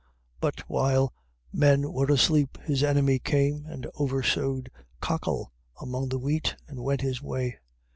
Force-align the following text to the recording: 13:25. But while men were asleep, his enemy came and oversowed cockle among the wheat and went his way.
13:25. 0.41 0.41
But 0.41 0.59
while 0.67 1.13
men 1.53 1.93
were 1.93 2.07
asleep, 2.11 2.57
his 2.63 2.81
enemy 2.81 3.19
came 3.19 3.67
and 3.67 3.85
oversowed 3.95 4.69
cockle 4.99 5.53
among 5.79 6.09
the 6.09 6.17
wheat 6.17 6.55
and 6.67 6.79
went 6.83 7.01
his 7.01 7.21
way. 7.21 7.59